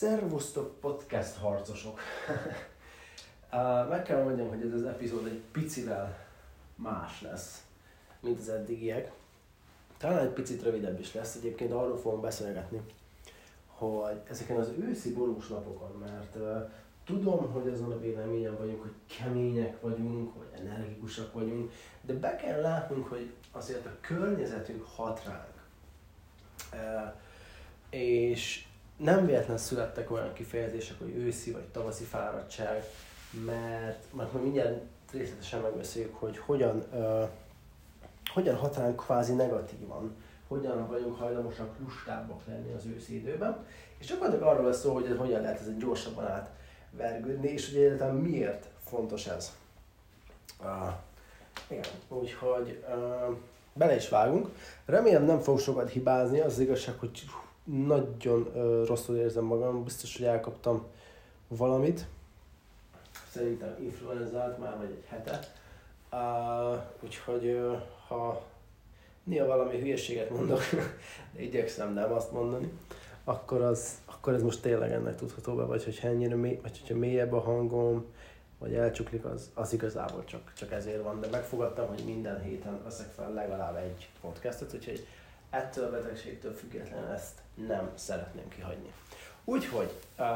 Szervusztok 0.00 0.80
podcast 0.80 1.36
harcosok! 1.36 2.00
meg 3.90 4.02
kell 4.02 4.22
mondjam, 4.22 4.48
hogy 4.48 4.62
ez 4.62 4.72
az 4.72 4.84
epizód 4.84 5.26
egy 5.26 5.42
picivel 5.52 6.26
más 6.74 7.20
lesz, 7.20 7.64
mint 8.20 8.38
az 8.38 8.48
eddigiek. 8.48 9.12
Talán 9.98 10.18
egy 10.18 10.32
picit 10.32 10.62
rövidebb 10.62 11.00
is 11.00 11.14
lesz, 11.14 11.34
egyébként 11.34 11.72
arról 11.72 11.98
fogunk 11.98 12.22
beszélgetni, 12.22 12.80
hogy 13.66 14.20
ezeken 14.28 14.56
az 14.56 14.72
őszi 14.78 15.12
borús 15.12 15.48
napokon, 15.48 15.98
mert 15.98 16.36
tudom, 17.04 17.52
hogy 17.52 17.68
azon 17.68 17.92
a 17.92 18.00
véleményen 18.00 18.56
vagyunk, 18.56 18.82
hogy 18.82 18.94
kemények 19.18 19.80
vagyunk, 19.80 20.34
vagy 20.34 20.60
energikusak 20.60 21.32
vagyunk, 21.32 21.72
de 22.00 22.12
be 22.12 22.36
kell 22.36 22.60
látnunk, 22.60 23.06
hogy 23.06 23.32
azért 23.52 23.86
a 23.86 23.96
környezetünk 24.00 24.84
hat 24.84 25.22
ránk. 25.24 25.62
És 27.90 28.64
nem 29.02 29.26
véletlen 29.26 29.58
születtek 29.58 30.10
olyan 30.10 30.32
kifejezések, 30.32 30.98
hogy 30.98 31.16
őszi 31.16 31.50
vagy 31.50 31.62
tavaszi 31.62 32.04
fáradtság, 32.04 32.84
mert, 33.44 34.04
mert 34.12 34.32
majd 34.32 34.44
mindjárt 34.44 34.80
részletesen 35.12 35.60
megbeszéljük, 35.60 36.14
hogy 36.14 36.38
hogyan, 36.38 36.84
uh, 36.92 37.28
hogyan 38.32 38.56
hat 38.56 38.76
ránk 38.76 38.96
kvázi 38.96 39.32
negatívan, 39.32 40.14
hogyan 40.48 40.86
vagyunk 40.86 41.18
hajlamosak 41.18 41.78
lustábbak 41.78 42.46
lenni 42.46 42.72
az 42.72 42.86
őszi 42.86 43.14
időben, 43.14 43.66
és 43.98 44.06
csak 44.06 44.22
arról 44.22 44.64
lesz 44.64 44.80
szó, 44.80 44.94
hogy 44.94 45.06
ez 45.06 45.16
hogyan 45.16 45.40
lehet 45.40 45.60
egy 45.60 45.76
gyorsabban 45.76 46.26
átvergődni, 46.26 47.48
és 47.48 47.72
hogy 47.72 47.82
egyáltalán 47.82 48.14
miért 48.14 48.66
fontos 48.84 49.26
ez. 49.26 49.52
Uh, 50.60 50.92
igen, 51.68 51.84
úgyhogy 52.08 52.84
uh, 52.88 53.36
bele 53.72 53.94
is 53.94 54.08
vágunk. 54.08 54.48
Remélem 54.86 55.24
nem 55.24 55.40
fog 55.40 55.58
sokat 55.58 55.90
hibázni, 55.90 56.40
az, 56.40 56.52
az 56.52 56.58
igazság, 56.58 56.98
hogy 56.98 57.24
nagyon 57.64 58.40
uh, 58.54 58.86
rosszul 58.86 59.16
érzem 59.16 59.44
magam, 59.44 59.84
biztos, 59.84 60.16
hogy 60.16 60.26
elkaptam 60.26 60.86
valamit. 61.48 62.06
Szerintem 63.30 63.76
influenzált 63.80 64.58
már 64.58 64.76
vagy 64.76 64.90
egy 64.90 65.04
hete. 65.06 65.40
Uh, 66.12 66.80
úgyhogy 67.00 67.44
uh, 67.44 67.80
ha 68.08 68.42
néha 69.24 69.46
valami 69.46 69.80
hülyeséget 69.80 70.30
mondok, 70.30 70.60
de 71.32 71.42
igyekszem 71.46 71.92
nem 71.92 72.12
azt 72.12 72.32
mondani, 72.32 72.72
akkor, 73.24 73.62
az, 73.62 73.98
akkor 74.04 74.34
ez 74.34 74.42
most 74.42 74.62
tényleg 74.62 74.92
ennek 74.92 75.16
tudható 75.16 75.54
be, 75.54 75.64
vagy 75.64 75.84
hogyha 75.84 76.08
ennyire 76.08 76.34
mély, 76.34 76.58
vagy 76.62 76.78
hogyha 76.78 76.96
mélyebb 76.96 77.32
a 77.32 77.40
hangom, 77.40 78.04
vagy 78.58 78.74
elcsuklik, 78.74 79.24
az, 79.24 79.50
az 79.54 79.72
igazából 79.72 80.24
csak, 80.24 80.52
csak 80.56 80.72
ezért 80.72 81.02
van. 81.02 81.20
De 81.20 81.28
megfogadtam, 81.30 81.88
hogy 81.88 82.02
minden 82.04 82.42
héten 82.42 82.82
veszek 82.84 83.10
fel 83.12 83.32
legalább 83.32 83.76
egy 83.76 84.08
podcastot, 84.20 84.74
úgyhogy 84.74 85.06
ettől 85.50 85.84
a 85.84 85.90
betegségtől 85.90 86.54
függetlenül 86.54 87.10
ezt 87.10 87.38
nem 87.54 87.90
szeretném 87.94 88.48
kihagyni. 88.48 88.92
Úgyhogy 89.44 89.98
uh, 90.18 90.26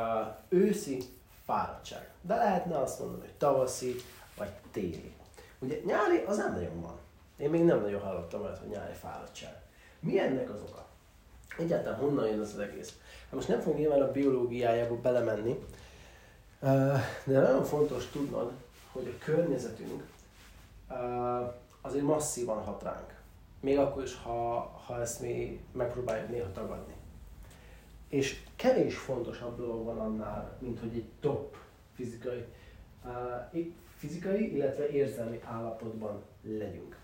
őszi 0.48 1.02
fáradtság. 1.44 2.10
De 2.20 2.36
lehetne 2.36 2.78
azt 2.78 2.98
mondani, 2.98 3.20
hogy 3.20 3.34
tavaszi 3.38 3.94
vagy 4.36 4.50
téli. 4.70 5.14
Ugye 5.58 5.80
nyári 5.84 6.24
az 6.26 6.36
nem 6.36 6.52
nagyon 6.52 6.80
van. 6.80 6.98
Én 7.36 7.50
még 7.50 7.64
nem 7.64 7.80
nagyon 7.80 8.00
hallottam 8.00 8.42
olyat, 8.42 8.58
hogy 8.58 8.68
nyári 8.68 8.94
fáradtság. 8.94 9.54
Mi 10.00 10.18
ennek 10.18 10.50
az 10.50 10.60
oka? 10.68 10.86
Egyáltalán 11.58 11.98
honnan 11.98 12.26
jön 12.26 12.40
az, 12.40 12.52
az 12.52 12.58
egész? 12.58 12.92
Hát 13.24 13.32
most 13.32 13.48
nem 13.48 13.60
fogunk 13.60 13.78
nyilván 13.78 14.02
a 14.02 14.10
biológiájába 14.10 14.96
belemenni, 14.96 15.64
de 17.24 17.40
nagyon 17.40 17.64
fontos 17.64 18.06
tudnod, 18.06 18.52
hogy 18.92 19.06
a 19.06 19.24
környezetünk 19.24 20.02
azért 21.80 22.04
masszívan 22.04 22.64
hat 22.64 22.82
ránk. 22.82 23.14
Még 23.64 23.78
akkor 23.78 24.02
is, 24.02 24.16
ha, 24.22 24.58
ha 24.86 25.00
ezt 25.00 25.20
mi 25.20 25.60
megpróbáljuk 25.72 26.30
néha 26.30 26.52
tagadni. 26.52 26.94
És 28.08 28.42
kevés 28.56 28.96
fontosabb 28.96 29.56
dolog 29.56 29.84
van 29.84 29.98
annál, 29.98 30.56
mint 30.58 30.80
hogy 30.80 30.94
egy 30.94 31.08
top 31.20 31.56
fizikai, 31.94 32.44
uh, 33.04 33.66
fizikai, 33.96 34.54
illetve 34.54 34.88
érzelmi 34.88 35.40
állapotban 35.44 36.22
legyünk. 36.42 36.98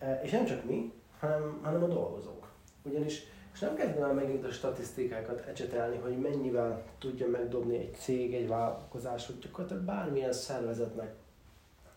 Uh, 0.00 0.20
és 0.24 0.30
nem 0.30 0.44
csak 0.44 0.64
mi, 0.64 0.92
hanem, 1.18 1.60
hanem 1.62 1.82
a 1.82 1.86
dolgozók. 1.86 2.48
Ugyanis 2.82 3.22
most 3.50 3.62
nem 3.62 3.74
kezdem 3.74 4.02
el 4.02 4.12
megint 4.12 4.44
a 4.44 4.50
statisztikákat 4.50 5.46
ecsetelni, 5.46 5.96
hogy 5.96 6.18
mennyivel 6.18 6.82
tudja 6.98 7.28
megdobni 7.28 7.76
egy 7.76 7.94
cég, 7.94 8.34
egy 8.34 8.48
vállalkozás, 8.48 9.26
hogy 9.26 9.38
gyakorlatilag 9.38 9.82
bármilyen 9.82 10.32
szervezetnek 10.32 11.14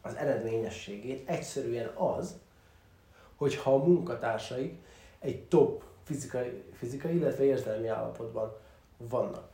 az 0.01 0.15
eredményességét 0.15 1.29
egyszerűen 1.29 1.87
az, 1.95 2.43
hogyha 3.35 3.73
a 3.73 3.83
munkatársaik 3.83 4.73
egy 5.19 5.43
top 5.43 5.83
fizikai, 6.03 6.63
fizikai 6.73 7.15
illetve 7.15 7.43
érzelmi 7.43 7.87
állapotban 7.87 8.53
vannak. 8.97 9.49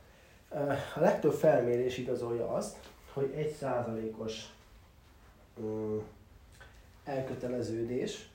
A 0.94 1.00
legtöbb 1.00 1.32
felmérés 1.32 1.98
igazolja 1.98 2.48
azt, 2.48 2.76
hogy 3.12 3.32
egy 3.34 3.52
százalékos 3.52 4.54
mm, 5.60 5.98
elköteleződés, 7.04 8.28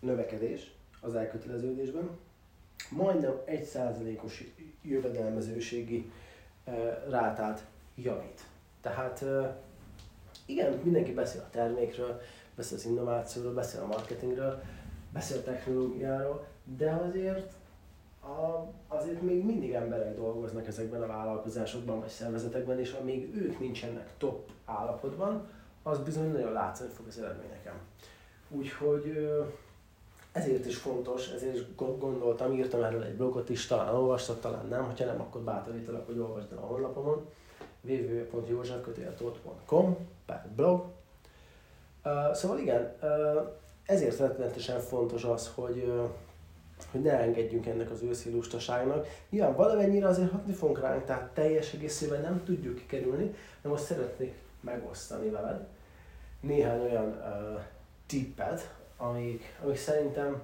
növekedés 0.00 0.74
az 1.00 1.14
elköteleződésben, 1.14 2.10
majdnem 2.90 3.40
egy 3.44 3.64
százalékos 3.64 4.44
jövedelmezőségi 4.82 6.12
rátát 7.08 7.64
javít. 7.94 8.40
Tehát 8.80 9.24
igen, 10.46 10.80
mindenki 10.82 11.12
beszél 11.12 11.40
a 11.40 11.50
termékről, 11.50 12.20
beszél 12.54 12.76
az 12.76 12.84
innovációról, 12.84 13.52
beszél 13.52 13.80
a 13.80 13.86
marketingről, 13.86 14.62
beszél 15.14 15.42
technológiáról, 15.42 16.46
de 16.76 16.90
azért 16.90 17.52
a, 18.20 18.66
azért 18.88 19.22
még 19.22 19.44
mindig 19.44 19.72
emberek 19.72 20.16
dolgoznak 20.16 20.66
ezekben 20.66 21.02
a 21.02 21.06
vállalkozásokban 21.06 22.00
vagy 22.00 22.08
szervezetekben, 22.08 22.78
és 22.78 22.92
amíg 22.92 23.36
ők 23.36 23.58
nincsenek 23.58 24.08
top 24.18 24.50
állapotban, 24.64 25.48
az 25.82 25.98
bizony 25.98 26.32
nagyon 26.32 26.52
látszani 26.52 26.90
fog 26.90 27.06
az 27.06 27.18
eredményeken. 27.18 27.74
Úgyhogy 28.48 29.28
ezért 30.32 30.66
is 30.66 30.76
fontos, 30.76 31.28
ezért 31.28 31.54
is 31.54 31.62
gondoltam, 31.76 32.52
írtam 32.52 32.82
erről 32.82 33.02
egy 33.02 33.16
blogot 33.16 33.48
is, 33.48 33.66
talán 33.66 33.94
olvastad, 33.94 34.40
talán 34.40 34.66
nem, 34.66 34.84
ha 34.84 35.04
nem, 35.04 35.20
akkor 35.20 35.40
bátorítalak, 35.40 36.06
hogy 36.06 36.18
olvasd 36.18 36.52
el 36.52 36.58
a 36.58 36.66
honlapomon 36.66 37.26
www.józsefkötéltót.com 37.80 39.96
per 40.26 40.48
blog. 40.56 40.84
Uh, 42.04 42.32
szóval 42.32 42.58
igen, 42.58 42.94
uh, 43.02 43.08
ezért 43.86 44.18
rettenetesen 44.18 44.80
fontos 44.80 45.24
az, 45.24 45.50
hogy, 45.54 45.92
hogy 46.90 47.00
ne 47.00 47.18
engedjünk 47.18 47.66
ennek 47.66 47.90
az 47.90 48.02
őszi 48.02 48.30
lustaságnak. 48.30 49.06
Nyilván 49.30 49.56
valamennyire 49.56 50.06
azért 50.06 50.30
hatni 50.30 50.52
fogunk 50.52 50.80
ránk, 50.80 51.04
tehát 51.04 51.32
teljes 51.34 51.72
egészében 51.72 52.20
nem 52.20 52.44
tudjuk 52.44 52.74
kikerülni, 52.74 53.34
de 53.62 53.68
most 53.68 53.84
szeretnék 53.84 54.34
megosztani 54.60 55.28
veled 55.28 55.66
néhány 56.44 56.80
olyan 56.80 57.08
uh, 57.08 57.60
tippet, 58.06 58.74
amik, 58.96 59.42
amik 59.62 59.76
szerintem 59.76 60.42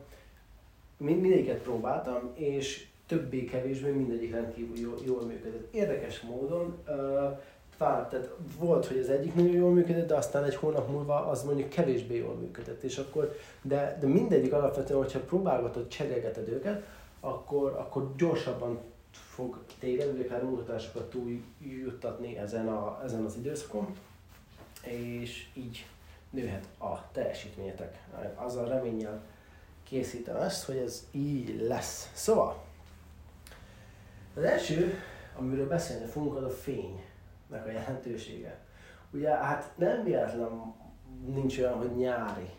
mind, 0.97 1.21
mindegyiket 1.21 1.63
próbáltam, 1.63 2.31
és 2.35 2.87
többé-kevésbé 3.07 3.91
mindegyik 3.91 4.33
rendkívül 4.33 4.79
jól, 4.79 4.99
jól 5.05 5.23
működött. 5.23 5.75
Érdekes 5.75 6.21
módon 6.21 6.79
uh, 6.89 7.39
fáradt, 7.81 8.11
tehát 8.11 8.31
volt, 8.59 8.87
hogy 8.87 8.99
az 8.99 9.09
egyik 9.09 9.35
nagyon 9.35 9.53
jól 9.53 9.71
működött, 9.71 10.09
de 10.09 10.15
aztán 10.15 10.45
egy 10.45 10.55
hónap 10.55 10.89
múlva 10.91 11.27
az 11.27 11.43
mondjuk 11.43 11.69
kevésbé 11.69 12.17
jól 12.17 12.35
működött, 12.35 12.83
és 12.83 12.99
akkor, 12.99 13.37
de, 13.63 13.97
de 14.01 14.07
mindegyik 14.07 14.53
alapvetően, 14.53 15.01
hogyha 15.01 15.21
próbálgatod, 15.21 15.89
cserélgeted 15.89 16.49
őket, 16.49 16.87
akkor, 17.21 17.73
akkor 17.73 18.15
gyorsabban 18.17 18.79
fog 19.13 19.59
téged, 19.79 20.17
vagy 20.17 20.27
akár 20.27 20.43
munkatársakat 20.43 21.11
túl 21.11 21.43
juttatni 21.59 22.37
ezen, 22.37 22.69
a, 22.69 23.01
ezen 23.05 23.25
az 23.25 23.37
időszakon, 23.37 23.97
és 24.83 25.47
így 25.55 25.87
nőhet 26.31 26.65
a 26.79 27.11
teljesítményetek. 27.13 27.99
Azzal 28.35 28.69
reménnyel 28.69 29.23
készítem 29.83 30.37
ezt, 30.37 30.65
hogy 30.65 30.77
ez 30.77 31.07
így 31.11 31.67
lesz. 31.69 32.11
Szóval, 32.15 32.63
az 34.37 34.43
első, 34.43 34.95
amiről 35.39 35.69
beszélni 35.69 36.07
fogunk, 36.07 36.37
az 36.37 36.43
a 36.43 36.51
fénynek 37.51 37.67
a 37.67 37.71
jelentősége. 37.71 38.59
Ugye 39.13 39.29
hát 39.29 39.73
nem 39.77 40.05
véletlen 40.05 40.75
nincs 41.27 41.59
olyan, 41.59 41.75
hogy 41.75 41.97
nyári 41.97 42.51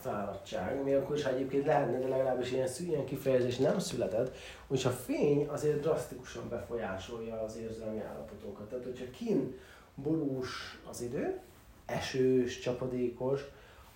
fáradtság, 0.00 0.82
még 0.82 0.94
akkor 0.94 1.16
is, 1.16 1.22
ha 1.22 1.30
egyébként 1.30 1.66
lehetne, 1.66 1.98
de 1.98 2.08
legalábbis 2.08 2.52
ilyen, 2.52 2.68
ilyen 2.78 3.04
kifejezés 3.04 3.56
nem 3.56 3.78
született, 3.78 4.36
hogy 4.66 4.82
a 4.84 4.90
fény 4.90 5.46
azért 5.48 5.80
drasztikusan 5.80 6.48
befolyásolja 6.48 7.40
az 7.40 7.56
érzelmi 7.56 8.00
állapotunkat. 8.00 8.68
Tehát, 8.68 8.84
hogyha 8.84 9.10
kin 9.10 9.58
borús 9.94 10.80
az 10.90 11.00
idő, 11.00 11.40
esős, 11.86 12.58
csapadékos, 12.58 13.44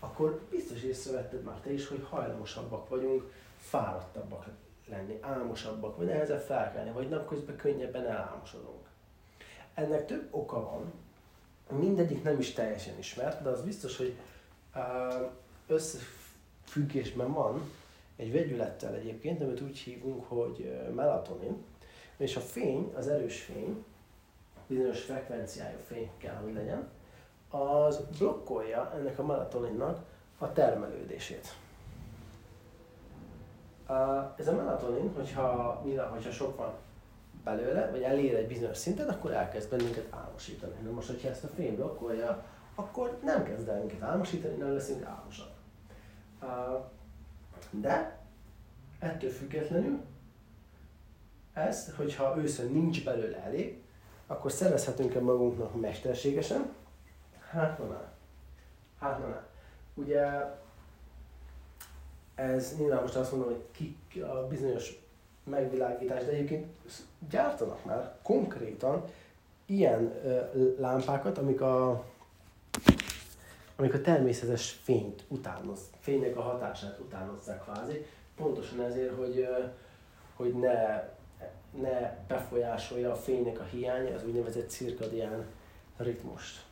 akkor 0.00 0.40
biztos 0.50 0.82
észrevetted 0.82 1.42
már 1.42 1.60
te 1.60 1.72
is, 1.72 1.88
hogy 1.88 2.06
hajlamosabbak 2.10 2.88
vagyunk, 2.88 3.32
fáradtabbak 3.58 4.46
lenni, 4.88 5.18
álmosabbak, 5.20 5.96
vagy 5.96 6.06
nehezebb 6.06 6.40
felkelni, 6.40 6.90
vagy 6.90 7.08
napközben 7.08 7.56
könnyebben 7.56 8.06
elálmosodunk. 8.06 8.91
Ennek 9.74 10.06
több 10.06 10.28
oka 10.30 10.60
van, 10.60 10.92
mindegyik 11.78 12.22
nem 12.22 12.38
is 12.38 12.52
teljesen 12.52 12.98
ismert, 12.98 13.42
de 13.42 13.48
az 13.48 13.62
biztos, 13.62 13.96
hogy 13.96 14.16
összefüggésben 15.66 17.32
van 17.32 17.70
egy 18.16 18.32
vegyülettel 18.32 18.94
egyébként, 18.94 19.40
amit 19.40 19.60
úgy 19.60 19.78
hívunk, 19.78 20.24
hogy 20.28 20.80
melatonin. 20.94 21.64
És 22.16 22.36
a 22.36 22.40
fény, 22.40 22.92
az 22.96 23.08
erős 23.08 23.42
fény, 23.42 23.84
bizonyos 24.66 25.00
frekvenciájú 25.00 25.78
fény 25.86 26.10
kell, 26.18 26.34
hogy 26.34 26.52
legyen, 26.52 26.88
az 27.50 28.00
blokkolja 28.18 28.92
ennek 28.94 29.18
a 29.18 29.26
melatoninnak 29.26 30.04
a 30.38 30.52
termelődését. 30.52 31.54
Ez 34.36 34.48
a 34.48 34.54
melatonin, 34.54 35.12
hogyha, 35.14 35.80
mivel, 35.84 36.08
hogyha 36.08 36.30
sok 36.30 36.56
van 36.56 36.72
belőle, 37.44 37.90
vagy 37.90 38.02
elér 38.02 38.34
egy 38.34 38.46
bizonyos 38.46 38.76
szintet, 38.76 39.08
akkor 39.08 39.32
elkezd 39.32 39.70
bennünket 39.70 40.06
álmosítani. 40.10 40.74
Na 40.82 40.90
most, 40.90 41.08
hogyha 41.08 41.28
ezt 41.28 41.44
a 41.44 41.48
fény 41.48 41.74
blokkolja, 41.74 42.44
akkor 42.74 43.18
nem 43.22 43.44
kezd 43.44 43.68
el 43.68 43.78
minket 43.78 44.02
álmosítani, 44.02 44.56
nem 44.56 44.72
leszünk 44.72 45.04
álmosak. 45.04 45.50
De 47.70 48.20
ettől 48.98 49.30
függetlenül 49.30 50.00
ez, 51.52 51.94
hogyha 51.96 52.36
őszön 52.38 52.72
nincs 52.72 53.04
belőle 53.04 53.42
elég, 53.42 53.82
akkor 54.26 54.52
szerezhetünk-e 54.52 55.20
magunknak 55.20 55.80
mesterségesen? 55.80 56.72
Hát 57.50 57.78
na, 57.78 58.10
hát 58.98 59.18
na. 59.18 59.42
Ugye 59.94 60.28
ez 62.34 62.76
nyilván 62.78 63.00
most 63.00 63.16
azt 63.16 63.32
mondom, 63.32 63.48
hogy 63.48 63.64
ki 64.08 64.20
a 64.20 64.46
bizonyos 64.48 65.01
megvilágítás, 65.44 66.24
de 66.24 66.30
egyébként 66.30 66.66
gyártanak 67.30 67.84
már 67.84 68.14
konkrétan 68.22 69.04
ilyen 69.66 70.14
lámpákat, 70.78 71.38
amik 71.38 71.60
a, 71.60 72.04
amik 73.76 73.94
a 73.94 74.00
természetes 74.00 74.70
fényt 74.82 75.24
utánoz, 75.28 75.80
fénynek 76.00 76.36
a 76.36 76.42
hatását 76.42 76.98
utánozzák 76.98 77.62
kvázi, 77.62 78.06
pontosan 78.36 78.80
ezért, 78.80 79.16
hogy, 79.16 79.48
hogy 80.36 80.54
ne, 80.54 81.08
ne 81.80 82.16
befolyásolja 82.28 83.12
a 83.12 83.16
fénynek 83.16 83.60
a 83.60 83.64
hiánya 83.64 84.14
az 84.14 84.24
úgynevezett 84.24 84.70
cirkadián 84.70 85.44
ritmust. 85.96 86.62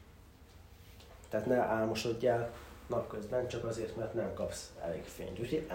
Tehát 1.29 1.47
ne 1.47 1.57
álmosodjál 1.57 2.53
napközben, 2.87 3.49
csak 3.49 3.65
azért, 3.65 3.97
mert 3.97 4.15
nem 4.15 4.35
kapsz 4.35 4.73
elég 4.83 5.05
fényt. 5.05 5.39
Úgyhogy 5.39 5.67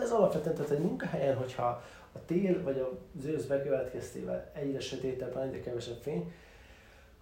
ez 0.00 0.10
alapvetően, 0.10 0.54
tehát 0.56 0.70
egy 0.70 0.82
munkahelyen, 0.82 1.36
hogyha 1.36 1.82
a 2.18 2.24
tél 2.26 2.62
vagy 2.62 2.78
az 3.16 3.24
ősz 3.24 3.44
bekövetkeztével 3.44 4.50
egyre 4.54 4.80
sötétebb, 4.80 5.36
egyre 5.36 5.60
kevesebb 5.60 6.00
fény, 6.02 6.32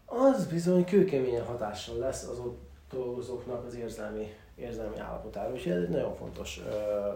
az 0.04 0.46
bizony 0.46 0.84
kőkeményen 0.84 1.44
hatással 1.44 1.98
lesz 1.98 2.28
az 2.28 2.38
ott 2.38 2.58
dolgozóknak 2.90 3.64
az 3.64 3.75
érzelmi, 3.75 4.34
érzelmi 4.54 4.98
állapotára. 4.98 5.52
Úgyhogy 5.52 5.72
ez 5.72 5.82
egy 5.82 5.88
nagyon 5.88 6.16
fontos, 6.16 6.60
ö, 6.69 7.12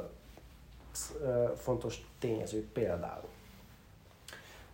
ö, 1.23 1.45
fontos 1.57 2.07
tényező 2.19 2.69
például. 2.73 3.29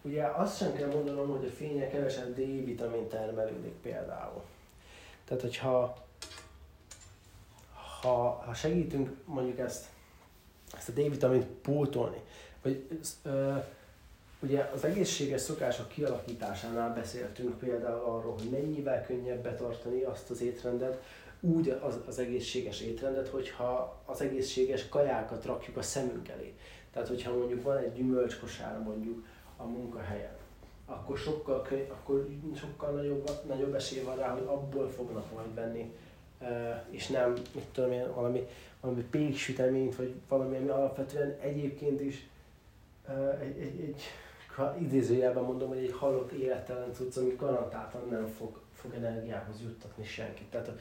Ugye 0.02 0.24
azt 0.24 0.56
sem 0.56 0.74
kell 0.74 0.88
mondanom, 0.88 1.28
hogy 1.28 1.44
a 1.44 1.50
fények 1.50 1.90
kevesebb 1.90 2.34
D-vitamin 2.34 3.08
termelődik 3.08 3.74
például. 3.82 4.42
Tehát, 5.24 5.42
hogyha 5.42 6.04
ha, 8.00 8.42
ha 8.46 8.54
segítünk 8.54 9.16
mondjuk 9.24 9.58
ezt, 9.58 9.86
ezt 10.76 10.88
a 10.88 10.92
D-vitamint 10.92 11.44
pótolni, 11.44 12.20
vagy 12.66 12.86
ö, 13.22 13.52
ugye 14.40 14.70
az 14.74 14.84
egészséges 14.84 15.40
szokások 15.40 15.88
kialakításánál 15.88 16.94
beszéltünk 16.94 17.58
például 17.58 18.00
arról, 18.04 18.32
hogy 18.32 18.50
mennyivel 18.50 19.06
könnyebb 19.06 19.42
betartani 19.42 20.02
azt 20.02 20.30
az 20.30 20.40
étrendet, 20.40 21.02
úgy 21.40 21.68
az, 21.68 21.98
az 22.06 22.18
egészséges 22.18 22.80
étrendet, 22.80 23.28
hogyha 23.28 24.02
az 24.04 24.20
egészséges 24.20 24.88
kajákat 24.88 25.44
rakjuk 25.44 25.76
a 25.76 25.82
szemünk 25.82 26.28
elé. 26.28 26.54
Tehát, 26.92 27.08
hogyha 27.08 27.36
mondjuk 27.36 27.62
van 27.62 27.76
egy 27.76 27.92
gyümölcskosár 27.92 28.82
mondjuk 28.82 29.24
a 29.56 29.64
munkahelyen, 29.64 30.36
akkor 30.86 31.18
sokkal, 31.18 31.66
akkor 31.88 32.28
sokkal 32.58 32.90
nagyobb, 32.90 33.30
nagyobb 33.46 33.74
esély 33.74 34.02
van 34.02 34.16
rá, 34.16 34.28
hogy 34.28 34.46
abból 34.46 34.90
fognak 34.90 35.32
majd 35.34 35.54
venni, 35.54 35.92
és 36.90 37.06
nem, 37.06 37.32
mit 37.54 37.64
tudom 37.72 37.92
én, 37.92 38.14
valami, 38.14 38.46
valami 38.80 39.02
péksüteményt, 39.02 39.96
vagy 39.96 40.14
valami, 40.28 40.56
ami 40.56 40.68
alapvetően 40.68 41.36
egyébként 41.40 42.00
is 42.00 42.28
egy, 43.40 43.58
egy, 43.58 43.80
egy 43.80 44.02
idézőjelben 44.80 45.44
mondom, 45.44 45.68
hogy 45.68 45.78
egy 45.78 45.92
halott 45.92 46.32
élettelen 46.32 46.92
cucc, 46.92 47.16
ami 47.16 47.34
garantáltan 47.38 48.08
nem 48.10 48.26
fog, 48.26 48.60
fog 48.72 48.94
energiához 48.94 49.60
juttatni 49.62 50.04
senkit. 50.04 50.46
Tehát 50.50 50.72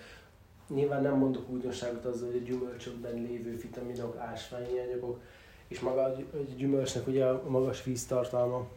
nyilván 0.67 1.01
nem 1.01 1.17
mondok 1.17 1.49
újdonságot 1.49 2.05
azzal, 2.05 2.31
hogy 2.31 2.41
a 2.41 2.45
gyümölcsökben 2.45 3.13
lévő 3.13 3.57
vitaminok, 3.57 4.17
ásványi 4.17 4.79
anyagok, 4.79 5.21
és 5.67 5.79
maga 5.79 6.03
a 6.03 6.15
gyümölcsnek 6.55 7.07
ugye 7.07 7.25
a 7.25 7.43
magas 7.47 7.83
víztartalma 7.83 8.67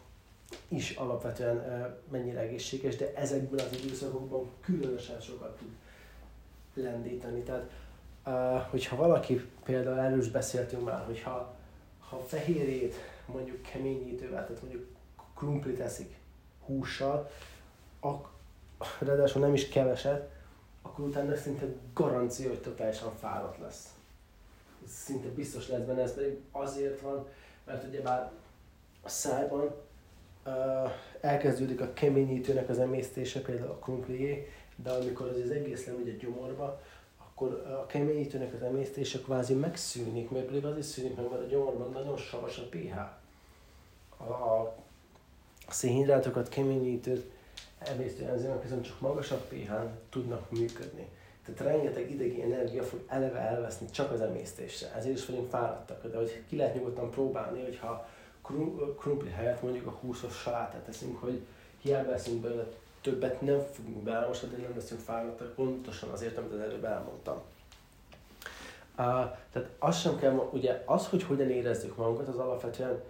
is 0.69 0.91
alapvetően 0.91 1.97
mennyire 2.11 2.41
egészséges, 2.41 2.97
de 2.97 3.13
ezekben 3.15 3.67
az 3.67 3.85
időszakokban 3.85 4.51
különösen 4.61 5.21
sokat 5.21 5.59
tud 5.59 5.69
lendíteni. 6.85 7.43
Tehát, 7.43 7.71
hogyha 8.71 8.97
valaki, 8.97 9.41
például 9.65 9.99
erről 9.99 10.19
is 10.19 10.31
beszéltünk 10.31 10.85
már, 10.85 11.05
hogyha 11.05 11.55
ha 12.09 12.19
fehérjét 12.19 12.95
mondjuk 13.33 13.63
keményítővel, 13.63 14.47
tehát 14.47 14.63
mondjuk 14.63 14.87
krumpli 15.35 15.73
teszik 15.73 16.17
hússal, 16.65 17.31
ak- 18.01 18.29
ráadásul 18.99 19.41
nem 19.41 19.55
is 19.55 19.69
keveset, 19.69 20.31
akkor 20.83 21.05
utána 21.05 21.37
szinte 21.37 21.67
garancia, 21.95 22.49
hogy 22.49 22.61
totálisan 22.61 23.13
fáradt 23.17 23.59
lesz. 23.59 23.89
Szinte 24.87 25.29
biztos 25.29 25.69
lesz 25.69 25.83
benne, 25.83 26.03
ez 26.03 26.15
pedig 26.15 26.39
azért 26.51 27.01
van, 27.01 27.27
mert 27.65 27.87
ugyebár 27.87 28.31
a 29.03 29.09
szájban 29.09 29.75
uh, 30.47 30.91
elkezdődik 31.21 31.81
a 31.81 31.93
keményítőnek 31.93 32.69
az 32.69 32.79
emésztése, 32.79 33.41
például 33.41 33.71
a 33.71 33.79
krumplié, 33.79 34.49
de 34.77 34.91
amikor 34.91 35.29
az, 35.29 35.41
az 35.45 35.51
egész 35.51 35.87
lemegy 35.87 36.09
a 36.09 36.25
gyomorba, 36.25 36.81
akkor 37.19 37.53
a 37.83 37.87
keményítőnek 37.87 38.55
az 38.55 38.63
emésztése 38.63 39.19
kvázi 39.19 39.55
megszűnik, 39.55 40.31
mert 40.31 40.47
pedig 40.47 40.65
az 40.65 40.79
is 40.79 40.85
szűnik 40.85 41.17
meg, 41.17 41.31
mert 41.31 41.43
a 41.43 41.47
gyomorban 41.47 41.93
nagyon 41.93 42.17
savas 42.17 42.59
a 42.59 42.69
pH. 42.69 43.18
A, 44.19 44.33
a 44.33 44.75
szénhidrátokat, 45.69 46.49
keményítőt 46.49 47.31
emésztő 47.79 48.25
enzimek 48.25 48.63
viszont 48.63 48.87
csak 48.87 49.01
magasabb 49.01 49.41
pH-n 49.49 49.89
tudnak 50.11 50.51
működni. 50.51 51.09
Tehát 51.45 51.73
rengeteg 51.73 52.11
idegi 52.11 52.43
energia 52.43 52.83
fog 52.83 53.01
eleve 53.07 53.39
elveszni 53.39 53.91
csak 53.91 54.11
az 54.11 54.21
emésztésre. 54.21 54.93
Ezért 54.95 55.19
is 55.19 55.27
vagyunk 55.27 55.51
fáradtak. 55.51 56.11
De 56.11 56.17
hogy 56.17 56.43
ki 56.49 56.57
lehet 56.57 56.75
nyugodtan 56.75 57.11
próbálni, 57.11 57.63
hogyha 57.63 58.09
krumpli 58.99 59.31
helyett 59.31 59.63
mondjuk 59.63 59.87
a 59.87 59.99
húszos 60.01 60.37
salátát 60.37 60.81
teszünk, 60.81 61.21
hogy 61.21 61.41
hiába 61.81 62.13
eszünk 62.13 62.41
belőle 62.41 62.67
többet 63.01 63.41
nem 63.41 63.61
fogunk 63.73 64.03
beálmosodni, 64.03 64.63
nem 64.63 64.73
leszünk 64.75 65.01
fáradtak, 65.01 65.55
pontosan 65.55 66.09
azért, 66.09 66.39
amit 66.39 66.53
az 66.53 66.61
előbb 66.61 66.85
elmondtam. 66.85 67.37
Uh, 68.97 69.05
tehát 69.53 69.69
az 69.79 69.99
sem 69.99 70.17
kell, 70.17 70.49
ugye 70.53 70.83
az, 70.87 71.07
hogy 71.07 71.23
hogyan 71.23 71.51
érezzük 71.51 71.97
magunkat, 71.97 72.29
az 72.29 72.37
alapvetően 72.37 73.03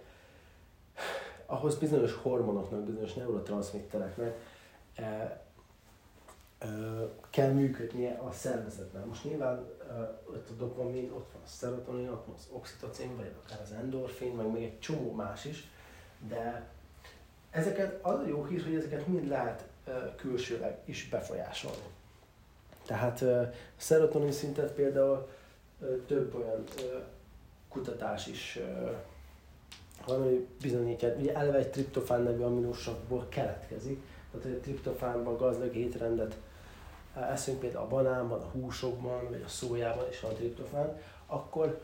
ahhoz 1.49 1.75
bizonyos 1.75 2.13
hormonoknak, 2.13 2.83
bizonyos 2.83 3.13
neurotranszmittereknek 3.13 4.35
e, 4.95 5.03
e, 6.59 6.67
kell 7.29 7.51
működnie 7.51 8.21
a 8.27 8.31
szervezetben. 8.31 9.07
Most 9.07 9.23
nyilván 9.23 9.65
e, 9.89 9.93
ott 10.27 10.49
a 10.49 10.53
dopamin, 10.53 11.11
ott 11.11 11.31
van 11.33 11.41
a 11.43 11.47
szerotonin, 11.47 12.09
ott 12.09 12.25
van 12.25 12.35
az 12.35 12.47
oxitocin, 12.51 13.15
vagy 13.15 13.31
akár 13.43 13.61
az 13.61 13.71
endorfin, 13.71 14.35
meg 14.35 14.51
még 14.51 14.63
egy 14.63 14.79
csomó 14.79 15.11
más 15.11 15.45
is, 15.45 15.71
de 16.27 16.67
ezeket, 17.51 18.05
az 18.05 18.19
a 18.19 18.27
jó 18.27 18.45
hír, 18.45 18.63
hogy 18.63 18.75
ezeket 18.75 19.07
mind 19.07 19.27
lehet 19.27 19.67
külsőleg 20.15 20.77
is 20.85 21.09
befolyásolni. 21.09 21.87
Tehát 22.85 23.21
a 23.21 23.51
szerotonin 23.77 24.31
szintet 24.31 24.71
például 24.71 25.29
több 26.07 26.35
olyan 26.35 26.63
kutatás 27.69 28.27
is 28.27 28.59
valami 30.05 30.47
bizonyítja, 30.61 31.15
ugye 31.19 31.33
eleve 31.33 31.57
egy 31.57 31.69
triptofán 31.69 32.21
nevű 32.21 32.41
aminosakból 32.41 33.25
keletkezik, 33.29 34.01
tehát 34.31 34.45
hogy 34.45 34.55
a 34.55 34.59
triptofánban 34.59 35.37
gazdag 35.37 35.75
étrendet 35.75 36.37
eszünk 37.15 37.59
például 37.59 37.83
a 37.83 37.87
banánban, 37.87 38.41
a 38.41 38.49
húsokban, 38.51 39.29
vagy 39.29 39.43
a 39.45 39.49
szójában 39.49 40.05
is 40.09 40.19
van 40.19 40.33
triptofán, 40.33 40.97
akkor, 41.25 41.81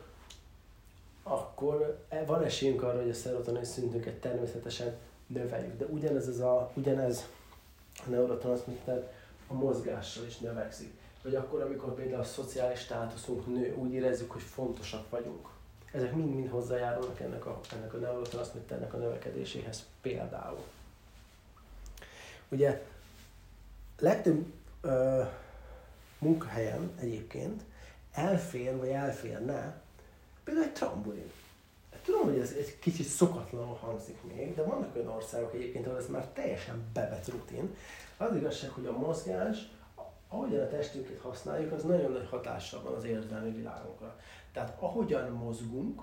akkor 1.24 2.00
e, 2.10 2.25
van 2.25 2.43
esélyünk 2.43 2.84
arra, 2.84 3.01
hogy 3.01 3.10
a 3.10 3.13
szerotonin 3.13 3.63
szintünket 3.63 4.13
természetesen 4.13 4.95
növeljük. 5.27 5.77
De 5.77 5.86
ugyanez, 5.86 6.27
ez 6.27 6.39
a, 6.39 6.72
ugyanez 6.74 7.25
a 8.05 8.10
neurotranszmitter 8.10 9.12
a 9.48 9.53
mozgással 9.53 10.25
is 10.25 10.38
növekszik. 10.38 10.93
Vagy 11.24 11.36
akkor, 11.36 11.62
amikor 11.62 11.93
például 11.93 12.22
a 12.22 12.24
szociális 12.24 12.79
státuszunk 12.79 13.48
nő, 13.48 13.75
úgy 13.75 13.93
érezzük, 13.93 14.31
hogy 14.31 14.41
fontosak 14.41 15.10
vagyunk. 15.10 15.48
Ezek 15.96 16.16
mind-mind 16.16 16.50
hozzájárulnak 16.50 17.20
ennek 17.20 17.46
a, 17.46 17.60
ennek 17.74 17.94
a 17.94 17.98
neurotranszmitternek 17.98 18.94
a 18.94 18.98
növekedéséhez 18.98 19.86
például. 20.02 20.64
Ugye 22.50 22.86
legtöbb 24.00 24.46
ö, 24.82 25.24
munkahelyen 26.20 26.92
egyébként 27.00 27.64
elfér 28.12 28.78
vagy 28.78 28.90
elférne 28.90 29.82
például 30.44 30.66
egy 30.66 30.74
trambulin. 30.74 31.32
tudom, 32.04 32.24
hogy 32.24 32.40
ez 32.40 32.52
egy 32.52 32.80
kicsit 32.80 33.06
szokatlanul 33.06 33.75
hangzik 33.75 34.18
még, 34.36 34.56
de 34.56 34.64
vannak 34.64 34.96
olyan 34.96 35.08
országok 35.08 35.54
egyébként, 35.54 35.86
ahol 35.86 35.98
ez 35.98 36.10
már 36.10 36.28
teljesen 36.28 36.84
bevett 36.94 37.28
rutin. 37.28 37.75
Az 38.18 38.36
igazság, 38.36 38.70
hogy 38.70 38.86
a 38.86 38.98
mozgás, 38.98 39.58
ahogyan 40.27 40.62
a 40.62 40.67
testünket 40.67 41.20
használjuk, 41.20 41.72
az 41.72 41.84
nagyon 41.84 42.12
nagy 42.12 42.27
hatással 42.29 42.82
van 42.82 42.94
az 42.94 43.03
érzelmi 43.03 43.51
világunkra. 43.51 44.20
Tehát 44.51 44.77
ahogyan 44.79 45.32
mozgunk, 45.32 46.01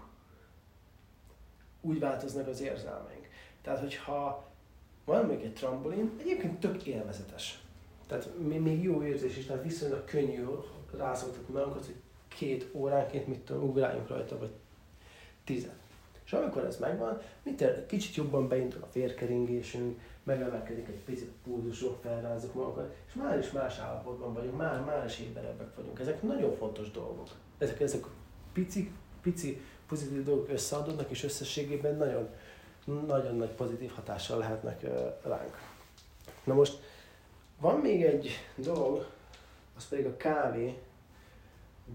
úgy 1.80 1.98
változnak 1.98 2.46
az 2.46 2.60
érzelmeink. 2.60 3.28
Tehát, 3.62 3.80
hogyha 3.80 4.44
van 5.04 5.24
még 5.24 5.42
egy 5.42 5.54
trambolin, 5.54 6.12
egyébként 6.20 6.60
tök 6.60 6.86
élvezetes. 6.86 7.62
Tehát 8.06 8.38
még 8.38 8.82
jó 8.82 9.02
érzés 9.02 9.36
is, 9.36 9.46
tehát 9.46 9.62
viszonylag 9.62 10.04
könnyű 10.04 10.44
rászoktatni 10.96 11.54
magunkat, 11.54 11.84
hogy 11.84 12.00
két 12.28 12.68
óránként 12.72 13.26
mit 13.26 13.40
tudom, 13.40 13.62
ugráljunk 13.62 14.08
rajta, 14.08 14.38
vagy 14.38 14.52
tizet. 15.44 15.81
És 16.32 16.38
amikor 16.38 16.64
ez 16.64 16.78
megvan, 16.78 17.20
mit 17.42 17.86
kicsit 17.86 18.14
jobban 18.14 18.48
beindul 18.48 18.82
a 18.82 18.88
vérkeringésünk, 18.92 20.00
megemelkedik 20.22 20.88
egy 20.88 21.00
picit 21.04 21.28
a 21.28 21.48
pulzusunk, 21.48 22.00
felrázzuk 22.02 22.54
magunkat, 22.54 22.94
és 23.06 23.14
már 23.14 23.38
is 23.38 23.50
más 23.50 23.78
állapotban 23.78 24.34
vagyunk, 24.34 24.56
már, 24.56 24.80
már 24.80 25.04
is 25.04 25.18
éberebbek 25.18 25.76
vagyunk. 25.76 26.00
Ezek 26.00 26.22
nagyon 26.22 26.56
fontos 26.56 26.90
dolgok. 26.90 27.28
Ezek, 27.58 27.80
ezek 27.80 28.04
pici, 28.52 28.92
pici 29.22 29.60
pozitív 29.88 30.24
dolgok 30.24 30.48
összeadódnak, 30.48 31.10
és 31.10 31.24
összességében 31.24 31.96
nagyon, 31.96 32.28
nagyon 33.06 33.36
nagy 33.36 33.50
pozitív 33.50 33.90
hatással 33.90 34.38
lehetnek 34.38 34.82
ránk. 35.22 35.58
Na 36.44 36.54
most 36.54 36.78
van 37.60 37.78
még 37.80 38.04
egy 38.04 38.30
dolog, 38.56 39.06
az 39.76 39.88
pedig 39.88 40.06
a 40.06 40.16
kávé, 40.16 40.78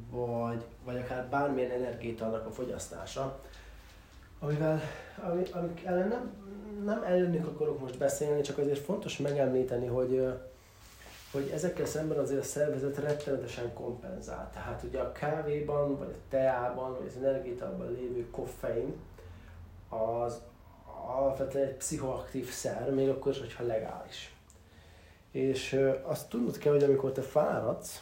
vagy, 0.10 0.66
vagy 0.84 0.98
akár 0.98 1.28
bármilyen 1.30 1.72
energiaitalnak 1.72 2.46
a 2.46 2.52
fogyasztása, 2.52 3.40
amivel, 4.40 4.82
ami, 5.24 5.44
amik 5.52 5.86
ellen 5.86 6.08
nem, 6.08 6.46
nem 6.84 7.04
ellenük 7.04 7.48
akarok 7.48 7.80
most 7.80 7.98
beszélni, 7.98 8.42
csak 8.42 8.58
azért 8.58 8.80
fontos 8.80 9.18
megemlíteni, 9.18 9.88
hogy, 9.88 10.34
hogy 11.32 11.50
ezekkel 11.54 11.86
szemben 11.86 12.18
azért 12.18 12.40
a 12.40 12.44
szervezet 12.44 12.98
rettenetesen 12.98 13.74
kompenzál. 13.74 14.50
Tehát 14.54 14.84
ugye 14.84 15.00
a 15.00 15.12
kávéban, 15.12 15.98
vagy 15.98 16.10
a 16.10 16.30
teában, 16.30 16.94
vagy 16.98 17.08
az 17.08 17.24
energiaitalban 17.24 17.92
lévő 17.92 18.30
koffein, 18.30 18.96
az 19.90 20.42
alapvetően 21.08 21.68
egy 21.68 21.76
pszichoaktív 21.76 22.50
szer, 22.50 22.94
még 22.94 23.10
akkor 23.10 23.32
is, 23.32 23.40
hogyha 23.40 23.66
legális. 23.66 24.36
És 25.32 25.80
azt 26.04 26.30
tudnod 26.30 26.58
kell, 26.58 26.74
hogy 26.74 26.84
amikor 26.84 27.12
te 27.12 27.22
fáradsz, 27.22 28.02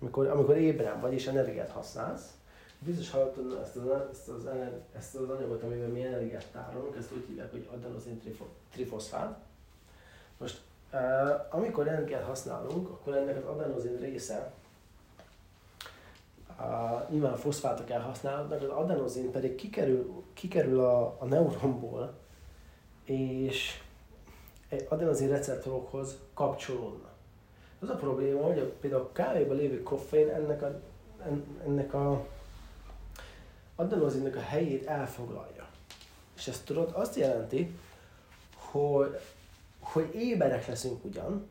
amikor, 0.00 0.26
amikor 0.26 0.56
ébren 0.56 1.00
vagy 1.00 1.12
és 1.12 1.26
energiát 1.26 1.70
használsz, 1.70 2.39
biztos 2.84 3.10
hallottad 3.10 3.58
ezt 3.62 3.76
az, 3.76 3.88
ezt, 4.10 4.28
az, 4.28 4.48
ezt 4.96 5.14
az 5.14 5.28
anyagot, 5.28 5.62
amivel 5.62 5.88
mi 5.88 6.04
energiát 6.04 6.46
tárolunk, 6.52 6.96
ezt 6.96 7.12
úgy 7.12 7.24
hívják, 7.26 7.50
hogy 7.50 7.68
adenozin 7.72 8.22
trifoszfát. 8.72 9.38
Most, 10.38 10.60
amikor 11.50 11.88
energiát 11.88 12.24
használunk, 12.24 12.88
akkor 12.88 13.16
ennek 13.16 13.36
az 13.36 13.44
adenozin 13.44 13.96
része, 13.98 14.52
a, 16.60 17.06
nyilván 17.10 17.36
foszfátok 17.36 17.90
elhasználódnak, 17.90 18.62
az 18.62 18.68
adenozin 18.68 19.30
pedig 19.30 19.54
kikerül, 19.54 20.22
kikerül 20.32 20.80
a, 20.80 21.16
a 21.18 21.24
neuronból, 21.24 22.12
és 23.04 23.82
adenozin 24.88 25.28
receptorokhoz 25.28 26.18
kapcsolódnak. 26.34 27.12
Az 27.80 27.88
a 27.88 27.94
probléma, 27.94 28.42
hogy 28.42 28.58
a, 28.58 28.64
például 28.80 29.02
a 29.02 29.12
kávéban 29.12 29.56
lévő 29.56 29.82
koffein 29.82 30.28
ennek 30.28 30.62
a, 30.62 30.80
ennek 31.64 31.94
a 31.94 32.26
adenozinnek 33.80 34.36
a 34.36 34.40
helyét 34.40 34.86
elfoglalja. 34.86 35.68
És 36.36 36.48
ezt 36.48 36.64
tudod, 36.64 36.90
azt 36.94 37.16
jelenti, 37.16 37.70
hogy, 38.54 39.18
hogy 39.80 40.14
éberek 40.14 40.66
leszünk 40.66 41.04
ugyan, 41.04 41.48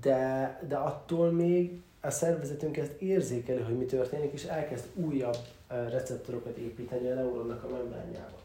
de, 0.00 0.60
de 0.68 0.76
attól 0.76 1.30
még 1.30 1.80
a 2.00 2.10
szervezetünk 2.10 2.76
ezt 2.76 3.00
érzékeli, 3.00 3.62
hogy 3.62 3.78
mi 3.78 3.84
történik, 3.84 4.32
és 4.32 4.44
elkezd 4.44 4.84
újabb 4.94 5.36
receptorokat 5.68 6.56
építeni 6.56 7.10
a 7.10 7.14
neuronnak 7.14 7.64
a 7.64 7.68
membránjába. 7.68 8.36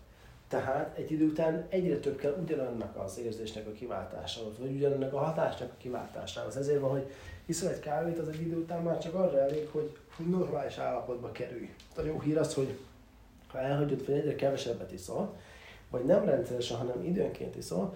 Tehát 0.48 0.98
egy 0.98 1.12
idő 1.12 1.25
után 1.25 1.65
egyre 1.70 1.98
több 1.98 2.17
kell 2.17 2.38
ugyanannak 2.41 2.96
az 2.96 3.20
érzésnek 3.20 3.67
a 3.67 3.72
kiváltásához, 3.72 4.60
vagy 4.60 4.75
ugyanannak 4.75 5.13
a 5.13 5.17
hatásnak 5.20 5.70
a 5.72 5.77
kiváltásához. 5.77 6.58
Ezért 6.58 6.79
van, 6.79 6.91
hogy 6.91 7.12
iszol 7.46 7.70
egy 7.70 7.79
kávét, 7.79 8.17
az 8.17 8.27
egy 8.27 8.41
idő 8.41 8.55
után 8.55 8.84
már 8.84 8.98
csak 8.98 9.13
arra 9.13 9.39
elég, 9.39 9.67
hogy 9.72 9.98
normális 10.29 10.77
állapotba 10.77 11.32
kerülj. 11.32 11.74
A 11.96 12.01
jó 12.01 12.20
hír 12.20 12.38
az, 12.38 12.53
hogy 12.53 12.77
ha 13.54 13.60
elhagyod, 13.60 14.06
hogy 14.06 14.16
egyre 14.16 14.36
kevesebbet 14.36 14.92
iszol, 14.92 15.36
vagy 15.90 16.06
nem 16.06 16.26
rendszeresen, 16.26 16.78
hanem 16.78 17.04
időnként 17.04 17.56
iszol, 17.56 17.96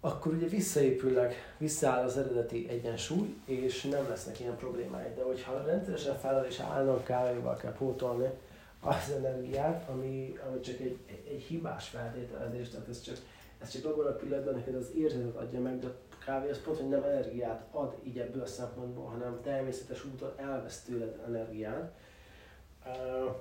akkor 0.00 0.34
ugye 0.34 0.46
visszaépülnek, 0.46 1.54
visszaáll 1.58 2.04
az 2.04 2.18
eredeti 2.18 2.68
egyensúly, 2.68 3.34
és 3.44 3.82
nem 3.82 4.08
lesznek 4.08 4.40
ilyen 4.40 4.56
problémáid. 4.56 5.14
De 5.16 5.22
hogyha 5.22 5.62
rendszeresen 5.66 6.18
feláll 6.18 6.44
és 6.44 6.60
állnak 6.60 7.04
kávéval 7.04 7.56
kell 7.56 7.72
pótolni, 7.72 8.28
az 8.80 9.12
energiát, 9.16 9.88
ami, 9.88 10.38
ami 10.48 10.60
csak 10.60 10.80
egy, 10.80 10.98
egy 11.28 11.42
hibás 11.42 11.88
feltételezés, 11.88 12.68
tehát 12.68 12.88
ez 12.88 13.00
csak, 13.00 13.16
ez 13.62 13.70
csak 13.70 13.84
abban 13.84 14.06
a 14.06 14.16
pillanatban 14.16 14.54
neked 14.54 14.74
az 14.74 14.92
érzetet 14.96 15.36
adja 15.36 15.60
meg, 15.60 15.78
de 15.78 15.86
a 15.86 16.24
kávé 16.24 16.50
az 16.50 16.62
pont, 16.64 16.78
hogy 16.78 16.88
nem 16.88 17.02
energiát 17.02 17.66
ad 17.70 17.94
így 18.02 18.18
ebből 18.18 18.42
a 18.42 18.46
szempontból, 18.46 19.04
hanem 19.04 19.40
természetes 19.42 20.04
úton 20.04 20.32
elvesz 20.36 20.82
tőled 20.82 21.20
energiát. 21.26 21.92
Uh, 22.84 23.34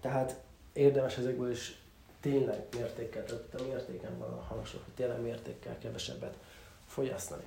tehát 0.00 0.40
érdemes 0.72 1.18
ezekből 1.18 1.50
is 1.50 1.78
tényleg 2.20 2.66
mértékkel, 2.76 3.24
tehát 3.24 3.54
a 3.58 3.62
mértéken 3.62 4.18
van 4.18 4.32
a 4.32 4.40
hangsúly, 4.40 4.80
hogy 4.84 4.94
tényleg 4.94 5.20
mértékkel 5.20 5.78
kevesebbet 5.78 6.36
fogyasztani. 6.86 7.44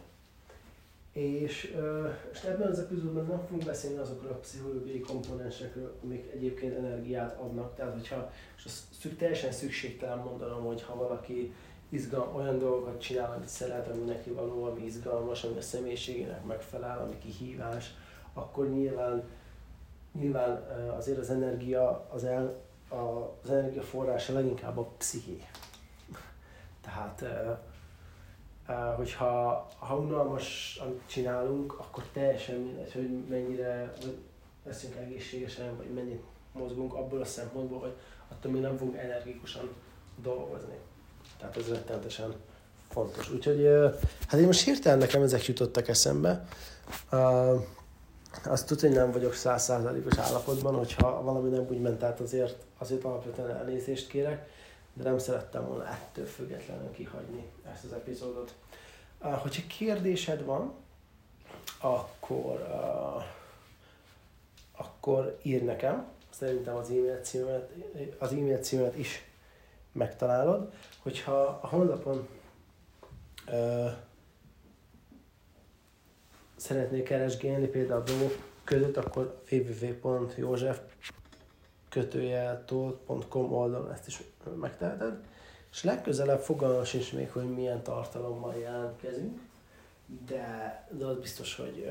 És, 1.11 1.75
és 2.31 2.41
ebben 2.41 2.69
az 2.69 2.79
epizódban 2.79 3.25
nem 3.25 3.39
fogunk 3.39 3.65
beszélni 3.65 3.97
azokról 3.97 4.31
a 4.31 4.39
pszichológiai 4.39 4.99
komponensekről, 4.99 5.97
amik 6.03 6.31
egyébként 6.33 6.75
energiát 6.75 7.39
adnak. 7.39 7.75
Tehát, 7.75 7.93
hogyha, 7.93 8.31
és 8.57 8.65
az 8.65 8.87
szük, 8.99 9.17
teljesen 9.17 9.51
szükségtelen 9.51 10.17
mondanom, 10.17 10.65
hogy 10.65 10.81
ha 10.81 10.95
valaki 10.95 11.53
izgal, 11.89 12.31
olyan 12.35 12.59
dolgokat 12.59 13.01
csinál, 13.01 13.33
amit 13.33 13.47
szeret, 13.47 13.87
ami 13.87 14.03
neki 14.03 14.29
való, 14.29 14.63
ami 14.63 14.85
izgalmas, 14.85 15.43
ami 15.43 15.57
a 15.57 15.61
személyiségének 15.61 16.45
megfelel, 16.45 16.99
ami 16.99 17.17
kihívás, 17.17 17.93
akkor 18.33 18.69
nyilván, 18.69 19.23
nyilván 20.19 20.67
azért 20.97 21.17
az 21.17 21.29
energia, 21.29 22.07
az, 22.09 22.23
el, 22.23 22.53
az 23.43 23.49
energia 23.49 23.81
forrása 23.81 24.33
leginkább 24.33 24.77
a 24.77 24.89
psziché. 24.97 25.43
Tehát 26.85 27.23
hogyha 28.95 29.67
ha 29.79 29.95
unalmas, 29.95 30.79
amit 30.83 31.01
csinálunk, 31.05 31.73
akkor 31.79 32.03
teljesen 32.13 32.55
mindegy, 32.55 32.93
hogy 32.93 33.23
mennyire 33.29 33.93
leszünk 34.65 34.95
egészségesen, 34.95 35.77
vagy 35.77 35.93
mennyit 35.93 36.23
mozgunk 36.51 36.93
abból 36.93 37.21
a 37.21 37.25
szempontból, 37.25 37.79
hogy 37.79 37.93
attól 38.27 38.51
még 38.51 38.61
nem 38.61 38.77
fogunk 38.77 38.97
energikusan 38.97 39.69
dolgozni. 40.21 40.75
Tehát 41.37 41.57
ez 41.57 41.69
rettenetesen 41.69 42.33
fontos. 42.89 43.31
Úgyhogy 43.31 43.67
hát 44.27 44.39
én 44.39 44.45
most 44.45 44.63
hirtelen 44.63 44.97
nekem 44.97 45.21
ezek 45.21 45.45
jutottak 45.45 45.87
eszembe. 45.87 46.47
Uh, 48.37 48.51
azt 48.51 48.67
tudja, 48.67 48.87
hogy 48.89 48.97
nem 48.97 49.11
vagyok 49.11 49.33
százszázalékos 49.33 50.17
állapotban, 50.17 50.75
hogyha 50.75 51.21
valami 51.23 51.49
nem 51.49 51.65
úgy 51.69 51.81
ment 51.81 52.03
át, 52.03 52.19
azért, 52.19 52.65
azért 52.77 53.03
alapvetően 53.03 53.57
elnézést 53.57 54.07
kérek 54.07 54.49
de 54.93 55.03
nem 55.03 55.17
szerettem 55.17 55.67
volna 55.67 55.87
ettől 55.87 56.25
függetlenül 56.25 56.91
kihagyni 56.91 57.49
ezt 57.73 57.83
az 57.83 57.93
epizódot. 57.93 58.55
Hogyha 59.19 59.61
kérdésed 59.67 60.45
van, 60.45 60.73
akkor, 61.79 62.67
akkor 64.77 65.39
ír 65.41 65.63
nekem. 65.63 66.07
Szerintem 66.29 66.75
az 66.75 66.89
e-mail 66.89 67.19
címet, 67.21 67.71
az 68.17 68.31
e-mail 68.31 68.57
címet 68.57 68.97
is 68.97 69.25
megtalálod. 69.91 70.73
Hogyha 70.99 71.59
a 71.61 71.67
honlapon 71.67 72.27
uh, 73.47 73.91
szeretnék 76.61 77.03
keresgélni 77.03 77.67
például 77.67 77.99
a 77.99 78.03
blogok 78.03 78.37
között, 78.63 78.97
akkor 78.97 79.41
www.józsef 79.51 80.79
kötőjeltól.com 81.89 83.53
oldalon 83.53 83.91
ezt 83.91 84.07
is 84.07 84.23
megteheted, 84.59 85.19
és 85.71 85.83
legközelebb 85.83 86.39
fogalmas 86.39 86.89
sincs 86.89 87.13
még, 87.13 87.31
hogy 87.31 87.49
milyen 87.49 87.83
tartalommal 87.83 88.55
jelentkezünk, 88.55 89.39
de, 90.27 90.87
de 90.91 91.05
az 91.05 91.17
biztos, 91.17 91.55
hogy 91.55 91.89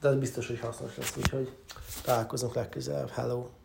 de 0.00 0.08
az 0.08 0.16
biztos, 0.16 0.46
hogy 0.46 0.60
hasznos 0.60 0.96
lesz, 0.96 1.16
úgyhogy 1.16 1.56
találkozunk 2.04 2.54
legközelebb. 2.54 3.08
Hello! 3.08 3.61